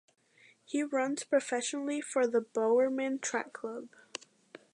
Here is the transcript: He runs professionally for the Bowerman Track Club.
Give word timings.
He 0.65 0.81
runs 0.81 1.23
professionally 1.25 2.01
for 2.01 2.25
the 2.25 2.41
Bowerman 2.41 3.19
Track 3.19 3.53
Club. 3.53 3.89